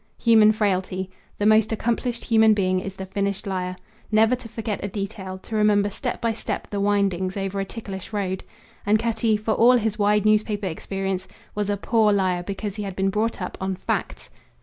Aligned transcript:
Human 0.17 0.51
frailty. 0.51 1.11
The 1.37 1.45
most 1.45 1.71
accomplished 1.71 2.23
human 2.23 2.55
being 2.55 2.79
is 2.79 2.95
the 2.95 3.05
finished 3.05 3.45
liar. 3.45 3.75
Never 4.11 4.35
to 4.35 4.49
forget 4.49 4.83
a 4.83 4.87
detail, 4.87 5.37
to 5.37 5.55
remember 5.55 5.91
step 5.91 6.19
by 6.19 6.33
step 6.33 6.71
the 6.71 6.79
windings, 6.79 7.37
over 7.37 7.59
a 7.59 7.65
ticklish 7.65 8.11
road. 8.11 8.43
And 8.83 8.97
Cutty, 8.97 9.37
for 9.37 9.51
all 9.53 9.73
his 9.77 9.99
wide 9.99 10.25
newspaper 10.25 10.65
experience, 10.65 11.27
was 11.53 11.69
a 11.69 11.77
poor 11.77 12.11
liar 12.11 12.41
because 12.41 12.77
he 12.77 12.81
had 12.81 12.95
been 12.95 13.11
brought 13.11 13.43
up 13.43 13.55
on 13.61 13.75
facts. 13.75 14.31